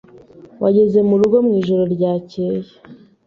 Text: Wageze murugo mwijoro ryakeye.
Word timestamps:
Wageze 0.61 0.99
murugo 1.09 1.35
mwijoro 1.45 1.83
ryakeye. 1.95 2.69